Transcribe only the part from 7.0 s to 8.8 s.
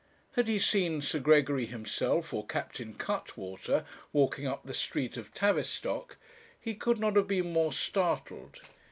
have been more startled.